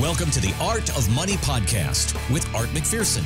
[0.00, 3.24] Welcome to the Art of Money podcast with Art McPherson.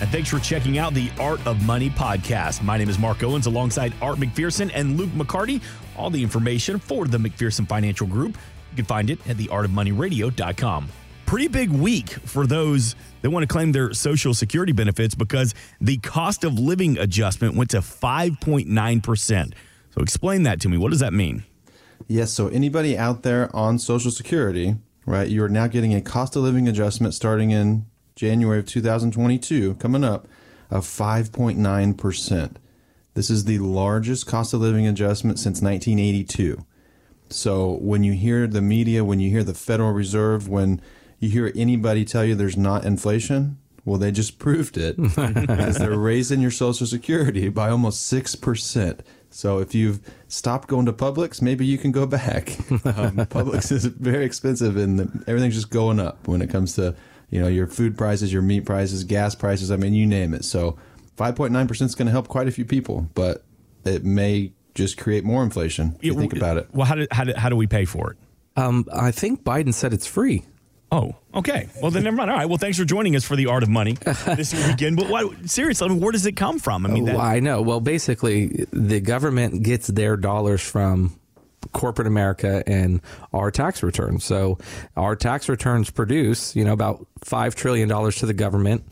[0.00, 2.62] And thanks for checking out the Art of Money podcast.
[2.62, 5.60] My name is Mark Owens alongside Art McPherson and Luke McCarty.
[5.98, 8.38] All the information for the McPherson Financial Group,
[8.70, 10.88] you can find it at theartofmoneyradio.com.
[11.26, 15.98] Pretty big week for those that want to claim their Social Security benefits because the
[15.98, 19.52] cost of living adjustment went to 5.9%.
[19.94, 20.78] So explain that to me.
[20.78, 21.44] What does that mean?
[22.08, 24.76] Yes, so anybody out there on Social Security,
[25.06, 27.86] right, you are now getting a cost of living adjustment starting in
[28.16, 30.28] January of 2022, coming up,
[30.70, 32.56] of 5.9%.
[33.14, 36.64] This is the largest cost of living adjustment since 1982.
[37.30, 40.80] So when you hear the media, when you hear the Federal Reserve, when
[41.18, 45.98] you hear anybody tell you there's not inflation, well, they just proved it because they're
[45.98, 49.00] raising your Social Security by almost 6%.
[49.30, 52.56] So if you've stopped going to Publix, maybe you can go back.
[52.90, 56.94] Um, Publix is very expensive and the, everything's just going up when it comes to
[57.30, 59.70] you know your food prices, your meat prices, gas prices.
[59.70, 60.44] I mean, you name it.
[60.44, 60.76] So
[61.16, 63.44] 5.9% is going to help quite a few people, but
[63.84, 66.68] it may just create more inflation if you think about it.
[66.72, 68.18] Well, how do, how do, how do we pay for it?
[68.56, 70.44] Um, I think Biden said it's free.
[70.92, 71.68] Oh, okay.
[71.80, 72.30] Well, then never mind.
[72.30, 72.48] All right.
[72.48, 73.92] Well, thanks for joining us for the Art of Money
[74.36, 74.96] this weekend.
[74.96, 76.84] But what, seriously, I mean, where does it come from?
[76.84, 77.62] I mean, that, well, I know.
[77.62, 81.16] Well, basically, the government gets their dollars from
[81.72, 83.00] corporate America and
[83.32, 84.24] our tax returns.
[84.24, 84.58] So
[84.96, 88.82] our tax returns produce, you know, about $5 trillion to the government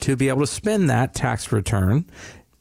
[0.00, 2.04] to be able to spend that tax return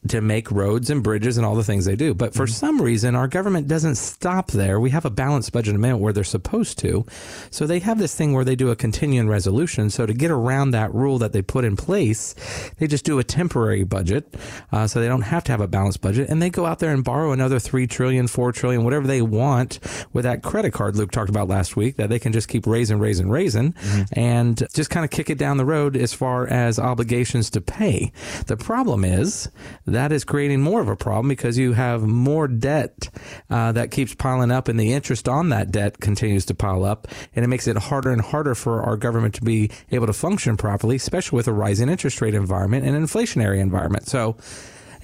[0.10, 2.14] to make roads and bridges and all the things they do.
[2.14, 2.54] But for mm-hmm.
[2.54, 4.80] some reason, our government doesn't stop there.
[4.80, 7.06] We have a balanced budget amendment where they're supposed to.
[7.52, 9.90] So they have this thing where they do a continuing resolution.
[9.90, 12.36] So to get around that rule that they put in place,
[12.78, 14.34] they just do a temporary budget.
[14.72, 16.30] Uh, so they don't have to have a balanced budget.
[16.30, 19.80] And they go out there and borrow another 3 trillion, 4 trillion, whatever they want
[20.14, 23.00] with that credit card Luke talked about last week that they can just keep raising,
[23.00, 24.20] raising, raising mm-hmm.
[24.20, 28.12] and just kind of kick it down the road as far as obligations to pay.
[28.48, 29.50] The problem is,
[29.96, 33.10] that is creating more of a problem because you have more debt
[33.50, 37.08] uh, that keeps piling up, and the interest on that debt continues to pile up,
[37.36, 40.58] and it makes it harder and harder for our government to be able to function
[40.58, 44.08] properly, especially with a rising interest rate environment and inflationary environment.
[44.08, 44.38] So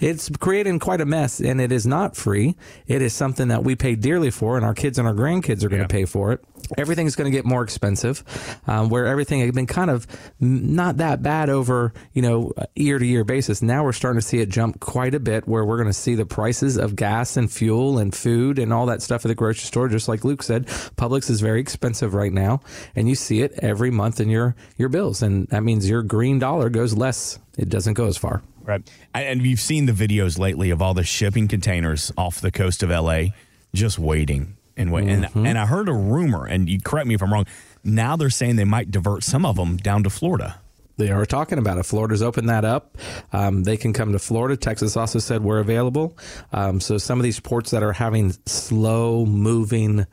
[0.02, 2.56] it's creating quite a mess, and it is not free.
[2.88, 5.70] It is something that we pay dearly for, and our kids and our grandkids are
[5.70, 6.44] going to pay for it.
[6.78, 8.24] Everything's going to get more expensive,
[8.66, 10.08] um, where everything had been kind of
[10.40, 13.62] not that bad over you know year to year basis.
[13.62, 16.16] Now we're starting to see it jump quite a bit, where we're going to see
[16.16, 19.66] the prices of gas and fuel and food and all that stuff at the grocery
[19.66, 19.88] store.
[19.88, 20.66] Just like Luke said,
[20.98, 22.62] Publix is very expensive right now,
[22.96, 26.40] and you see it every month in your your bills, and that means your green
[26.40, 27.38] dollar goes less.
[27.56, 28.42] It doesn't go as far.
[28.64, 28.90] Right.
[29.14, 32.90] And you've seen the videos lately of all the shipping containers off the coast of
[32.90, 33.26] LA
[33.74, 35.22] just waiting and waiting.
[35.22, 35.40] Mm-hmm.
[35.40, 37.46] And, and I heard a rumor, and you correct me if I'm wrong.
[37.84, 40.60] Now they're saying they might divert some of them down to Florida.
[40.98, 41.84] They are talking about it.
[41.84, 42.98] Florida's opened that up.
[43.34, 44.56] Um, they can come to Florida.
[44.56, 46.16] Texas also said we're available.
[46.52, 50.06] Um, so some of these ports that are having slow moving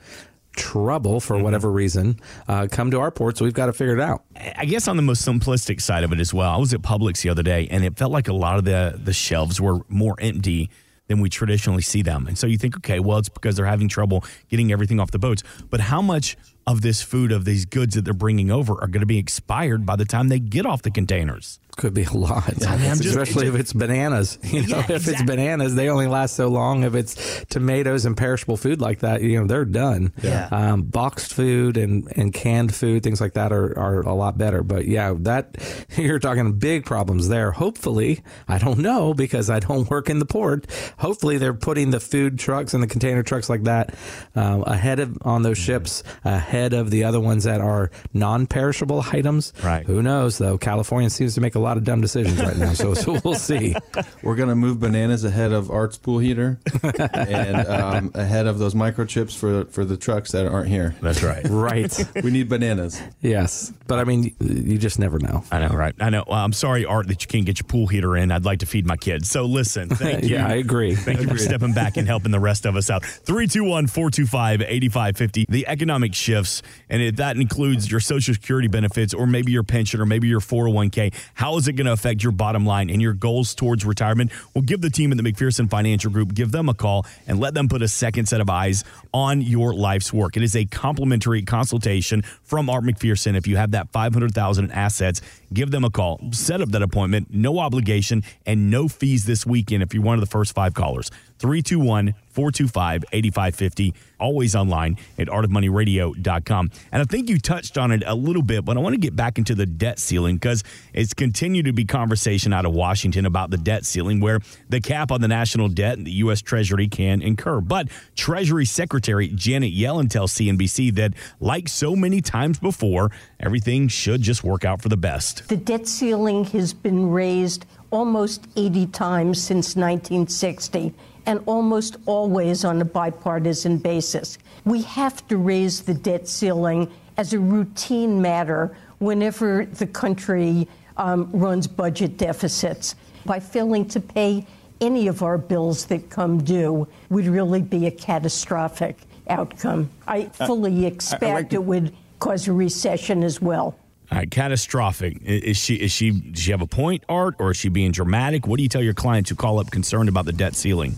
[0.59, 1.45] trouble for mm-hmm.
[1.45, 3.41] whatever reason, uh, come to our ports.
[3.41, 4.25] We've got to figure it out.
[4.57, 7.23] I guess on the most simplistic side of it as well, I was at Publix
[7.23, 10.17] the other day, and it felt like a lot of the the shelves were more
[10.19, 10.69] empty
[11.07, 12.27] than we traditionally see them.
[12.27, 15.19] And so you think, okay, well, it's because they're having trouble getting everything off the
[15.19, 15.43] boats.
[15.71, 16.37] But how much
[16.67, 19.87] of this food, of these goods that they're bringing over, are going to be expired
[19.87, 21.61] by the time they get off the containers?
[21.79, 24.37] Could be a lot, I mean, especially just, if it's bananas.
[24.49, 25.13] You know, yeah, if exactly.
[25.13, 26.83] it's bananas, they only last so long.
[26.83, 30.13] If it's tomatoes and perishable food like that, you know, they're done.
[30.23, 30.49] Yeah.
[30.51, 34.65] Um, boxed food and, and canned food, things like that, are, are a lot better.
[34.65, 35.57] But yeah, that
[35.97, 37.53] you're talking big problems there.
[37.53, 40.67] Hopefully, I don't know because I don't work in the port.
[40.99, 43.95] Hopefully, they're putting the food trucks and the container trucks like that
[44.35, 49.53] um, ahead of on those ships ahead of the other ones that are non-perishable items.
[49.63, 49.87] Right.
[49.87, 50.59] Who knows though?
[50.59, 52.73] California seems to make a lot lot of dumb decisions right now.
[52.73, 53.75] So, so we'll see.
[54.23, 58.75] We're going to move bananas ahead of Art's pool heater and um, ahead of those
[58.75, 60.95] microchips for for the trucks that aren't here.
[61.03, 61.45] That's right.
[61.51, 61.95] right.
[62.23, 63.03] We need bananas.
[63.21, 65.45] Yes, but I mean, you just never know.
[65.53, 65.95] I know, right?
[66.01, 66.25] I know.
[66.27, 68.33] Well, I'm sorry, Art, that you can't get your pool heater in.
[68.33, 69.31] I'd like to feed my kids.
[69.31, 70.37] So listen, thank you.
[70.37, 70.95] yeah, I agree.
[70.95, 73.05] Thank you for stepping back and helping the rest of us out.
[73.05, 75.47] 321 425 8550.
[75.51, 80.01] The economic shifts, and if that includes your Social Security benefits or maybe your pension
[80.01, 83.13] or maybe your 401k, how is it going to affect your bottom line and your
[83.13, 84.31] goals towards retirement?
[84.55, 87.55] Well, give the team at the McPherson Financial Group, give them a call and let
[87.55, 90.37] them put a second set of eyes on your life's work.
[90.37, 93.37] It is a complimentary consultation from Art McPherson.
[93.37, 95.21] If you have that 500,000 in assets,
[95.53, 96.21] give them a call.
[96.33, 100.21] Set up that appointment, no obligation and no fees this weekend if you're one of
[100.21, 101.11] the first five callers.
[101.39, 103.95] 321 425 8550.
[104.21, 106.71] Always online at artofmoneyradio.com.
[106.93, 109.15] And I think you touched on it a little bit, but I want to get
[109.15, 113.51] back into the debt ceiling because it's continued to be conversation out of Washington about
[113.51, 116.43] the debt ceiling, where the cap on the national debt and the U.S.
[116.43, 117.61] Treasury can incur.
[117.61, 123.11] But Treasury Secretary Janet Yellen tells CNBC that, like so many times before,
[123.41, 125.38] everything should just work out for the best.
[125.47, 130.95] The debt ceiling has been raised almost 80 times since 1960
[131.27, 134.39] and almost always on a bipartisan basis.
[134.65, 141.31] We have to raise the debt ceiling as a routine matter whenever the country um,
[141.33, 142.95] runs budget deficits.
[143.25, 144.47] By failing to pay
[144.81, 148.97] any of our bills that come due would really be a catastrophic
[149.29, 149.91] outcome.
[150.07, 153.77] I fully expect I, I like it would cause a recession as well.
[154.11, 155.19] Right, catastrophic.
[155.23, 158.47] Is she is she does she have a point, Art, or is she being dramatic?
[158.47, 160.95] What do you tell your clients who call up concerned about the debt ceiling?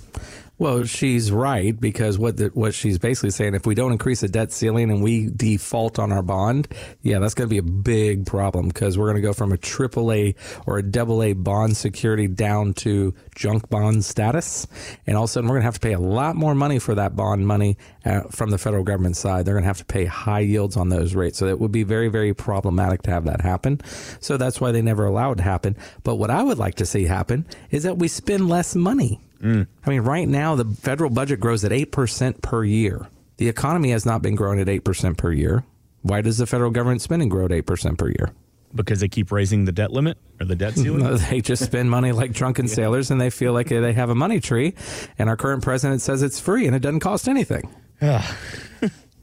[0.60, 4.28] Well, she's right because what the, what she's basically saying, if we don't increase the
[4.28, 6.68] debt ceiling and we default on our bond,
[7.00, 9.56] yeah, that's going to be a big problem because we're going to go from a
[9.56, 10.36] AAA
[10.66, 14.66] or a double A bond security down to junk bond status,
[15.06, 16.78] and all of a sudden we're going to have to pay a lot more money
[16.78, 19.46] for that bond money uh, from the federal government side.
[19.46, 21.84] They're going to have to pay high yields on those rates, so it would be
[21.84, 23.80] very very problematic to have that happen.
[24.20, 25.74] So that's why they never allow it to happen.
[26.04, 29.22] But what I would like to see happen is that we spend less money.
[29.40, 29.66] Mm.
[29.84, 33.08] I mean, right now the federal budget grows at 8% per year.
[33.38, 35.64] The economy has not been growing at 8% per year.
[36.02, 38.32] Why does the federal government spending grow at 8% per year?
[38.74, 41.02] Because they keep raising the debt limit or the debt ceiling?
[41.02, 42.74] no, they just spend money like drunken yeah.
[42.74, 44.74] sailors and they feel like they have a money tree.
[45.18, 47.74] And our current president says it's free and it doesn't cost anything.
[48.02, 48.26] Yeah.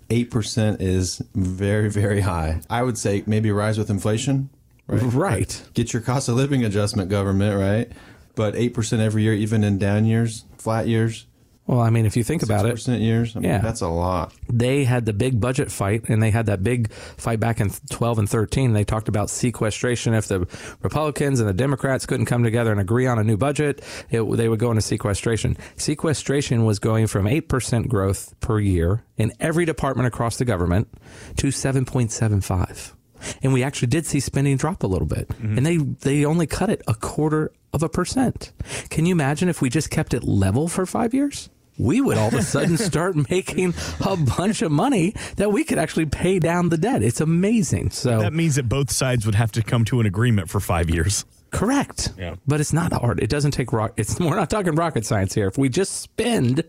[0.09, 2.61] 8% is very, very high.
[2.69, 4.49] I would say maybe rise with inflation.
[4.87, 5.01] Right.
[5.13, 5.63] right.
[5.73, 7.91] Get your cost of living adjustment, government, right?
[8.37, 11.25] But 8% every year, even in down years, flat years.
[11.65, 13.89] Well, I mean, if you think about it, percent years, I mean, yeah, that's a
[13.89, 14.33] lot.
[14.49, 18.19] They had the big budget fight, and they had that big fight back in 12
[18.19, 18.71] and 13.
[18.71, 20.13] They talked about sequestration.
[20.13, 20.47] If the
[20.81, 24.47] Republicans and the Democrats couldn't come together and agree on a new budget, it, they
[24.47, 25.57] would go into sequestration.
[25.75, 30.87] Sequestration was going from 8% growth per year in every department across the government
[31.35, 32.93] to 7.75
[33.41, 35.57] and we actually did see spending drop a little bit mm-hmm.
[35.57, 38.51] and they they only cut it a quarter of a percent.
[38.89, 41.49] Can you imagine if we just kept it level for five years?
[41.77, 45.77] We would all of a sudden start making a bunch of money that we could
[45.77, 47.03] actually pay down the debt.
[47.03, 47.91] It's amazing.
[47.91, 50.89] So that means that both sides would have to come to an agreement for five
[50.89, 51.23] years.
[51.57, 52.11] Correct.
[52.19, 52.35] Yeah.
[52.45, 53.19] But it's not hard.
[53.19, 53.93] It doesn't take rock.
[53.97, 55.47] It's we're not talking rocket science here.
[55.47, 56.63] If we just spend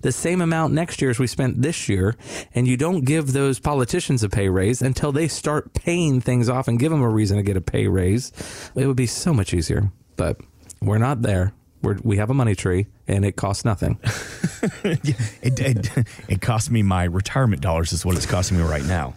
[0.00, 2.16] the same amount next year as we spent this year,
[2.54, 6.68] and you don't give those politicians a pay raise until they start paying things off
[6.68, 8.32] and give them a reason to get a pay raise,
[8.74, 9.92] it would be so much easier.
[10.16, 10.38] But
[10.80, 11.52] we're not there.
[11.82, 13.98] We're, we have a money tree and it costs nothing.
[14.84, 15.90] it, it,
[16.28, 19.14] it costs me my retirement dollars, is what it's costing me right now.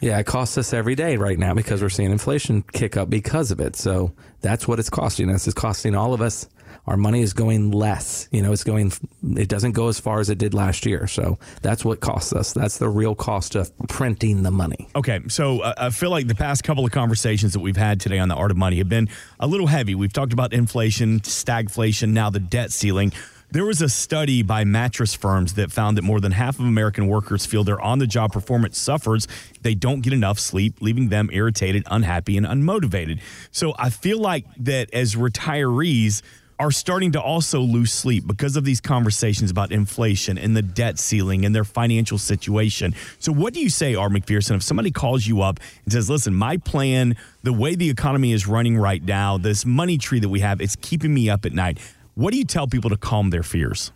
[0.00, 3.50] Yeah, it costs us every day right now because we're seeing inflation kick up because
[3.50, 3.76] of it.
[3.76, 5.46] So that's what it's costing us.
[5.46, 6.48] It's costing all of us
[6.86, 8.28] our money is going less.
[8.30, 8.92] You know, it's going,
[9.36, 11.06] it doesn't go as far as it did last year.
[11.06, 12.52] So that's what costs us.
[12.52, 14.88] That's the real cost of printing the money.
[14.94, 15.20] Okay.
[15.28, 18.28] So uh, I feel like the past couple of conversations that we've had today on
[18.28, 19.08] the art of money have been
[19.40, 19.94] a little heavy.
[19.94, 23.12] We've talked about inflation, stagflation, now the debt ceiling.
[23.54, 27.06] There was a study by mattress firms that found that more than half of American
[27.06, 29.28] workers feel their on the job performance suffers.
[29.62, 33.20] They don't get enough sleep, leaving them irritated, unhappy, and unmotivated.
[33.52, 36.22] So I feel like that as retirees,
[36.56, 41.00] are starting to also lose sleep because of these conversations about inflation and the debt
[41.00, 42.94] ceiling and their financial situation.
[43.18, 46.32] So, what do you say, Art McPherson, if somebody calls you up and says, listen,
[46.32, 50.40] my plan, the way the economy is running right now, this money tree that we
[50.40, 51.78] have, it's keeping me up at night.
[52.16, 53.90] What do you tell people to calm their fears?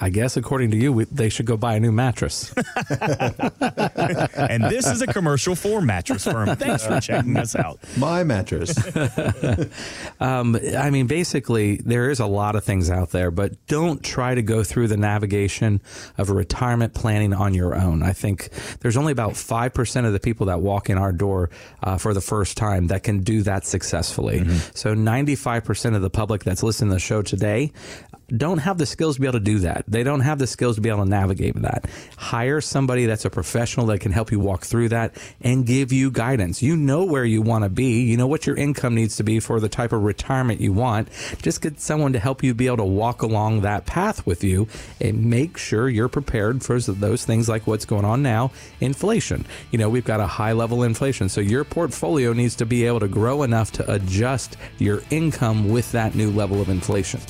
[0.00, 2.52] I guess, according to you, we, they should go buy a new mattress.
[4.34, 6.56] and this is a commercial for Mattress Firm.
[6.56, 7.78] Thanks for checking us out.
[7.98, 8.74] My mattress.
[10.20, 14.34] um, I mean, basically, there is a lot of things out there, but don't try
[14.34, 15.82] to go through the navigation
[16.16, 18.02] of retirement planning on your own.
[18.02, 18.48] I think
[18.80, 21.50] there's only about 5% of the people that walk in our door
[21.82, 24.40] uh, for the first time that can do that successfully.
[24.40, 24.70] Mm-hmm.
[24.74, 27.72] So 95% of the public that's listening to the show today
[28.36, 29.84] don't have the skills to be able to do that.
[29.88, 31.86] They don't have the skills to be able to navigate that.
[32.16, 36.10] Hire somebody that's a professional that can help you walk through that and give you
[36.10, 36.62] guidance.
[36.62, 38.02] You know where you want to be.
[38.02, 41.08] You know what your income needs to be for the type of retirement you want.
[41.42, 44.68] Just get someone to help you be able to walk along that path with you
[45.00, 49.44] and make sure you're prepared for those things like what's going on now, inflation.
[49.70, 51.28] You know, we've got a high level inflation.
[51.28, 55.92] So your portfolio needs to be able to grow enough to adjust your income with
[55.92, 57.20] that new level of inflation.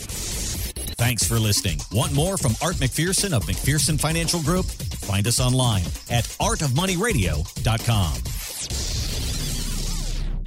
[1.00, 1.78] Thanks for listening.
[1.92, 4.66] Want more from Art McPherson of McPherson Financial Group?
[4.66, 8.39] Find us online at artofmoneyradio.com.